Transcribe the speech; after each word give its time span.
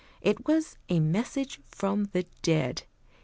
It 0.23 0.47
was 0.47 0.77
a 0.89 0.99
message 0.99 1.61
from 1.69 2.05
the 2.05 2.23
dead. 2.41 2.85